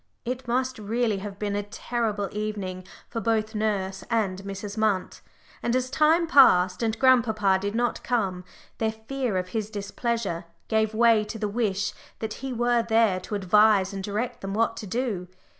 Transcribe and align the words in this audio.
It 0.25 0.47
must 0.47 0.79
really 0.79 1.19
have 1.19 1.37
been 1.37 1.55
a 1.55 1.61
terrible 1.61 2.27
evening 2.31 2.85
for 3.07 3.21
both 3.21 3.53
nurse 3.53 4.03
and 4.09 4.41
Mrs. 4.41 4.75
Munt; 4.75 5.21
and 5.61 5.75
as 5.75 5.91
time 5.91 6.25
passed 6.25 6.81
and 6.81 6.97
grandpapa 6.97 7.59
did 7.61 7.75
not 7.75 8.01
come, 8.03 8.43
their 8.79 8.93
fear 8.93 9.37
of 9.37 9.49
his 9.49 9.69
displeasure 9.69 10.45
gave 10.67 10.95
way 10.95 11.23
to 11.25 11.37
the 11.37 11.47
wish 11.47 11.93
that 12.17 12.33
he 12.41 12.51
were 12.51 12.81
there 12.81 13.19
to 13.19 13.35
advise 13.35 13.93
and 13.93 14.03
direct 14.03 14.41
them 14.41 14.55
what 14.55 14.75
to 14.77 14.87
do. 14.87 15.27